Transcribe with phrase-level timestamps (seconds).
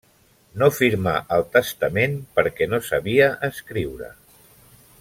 [0.61, 4.09] No firmà el testament perquè no sabia escriure.